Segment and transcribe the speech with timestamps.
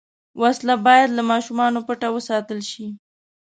[0.41, 2.85] وسله باید له ماشومه پټه وساتل شي